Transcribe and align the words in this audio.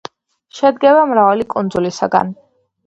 შედგება 0.59 1.05
მრავალი 1.13 1.49
კუნძულისაგან. 1.57 2.37